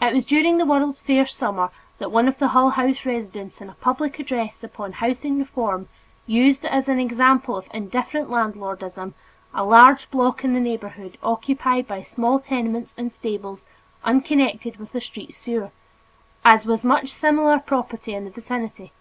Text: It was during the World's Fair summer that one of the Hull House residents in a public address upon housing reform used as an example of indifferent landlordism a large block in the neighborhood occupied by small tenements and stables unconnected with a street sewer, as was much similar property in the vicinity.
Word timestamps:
It 0.00 0.14
was 0.14 0.24
during 0.24 0.58
the 0.58 0.64
World's 0.64 1.00
Fair 1.00 1.26
summer 1.26 1.70
that 1.98 2.12
one 2.12 2.28
of 2.28 2.38
the 2.38 2.46
Hull 2.54 2.70
House 2.70 3.04
residents 3.04 3.60
in 3.60 3.68
a 3.68 3.74
public 3.74 4.20
address 4.20 4.62
upon 4.62 4.92
housing 4.92 5.36
reform 5.40 5.88
used 6.28 6.64
as 6.64 6.88
an 6.88 7.00
example 7.00 7.56
of 7.56 7.66
indifferent 7.74 8.30
landlordism 8.30 9.14
a 9.52 9.64
large 9.64 10.12
block 10.12 10.44
in 10.44 10.54
the 10.54 10.60
neighborhood 10.60 11.18
occupied 11.24 11.88
by 11.88 12.02
small 12.02 12.38
tenements 12.38 12.94
and 12.96 13.12
stables 13.12 13.64
unconnected 14.04 14.76
with 14.76 14.94
a 14.94 15.00
street 15.00 15.34
sewer, 15.34 15.72
as 16.44 16.64
was 16.64 16.84
much 16.84 17.08
similar 17.08 17.58
property 17.58 18.14
in 18.14 18.24
the 18.24 18.30
vicinity. 18.30 18.92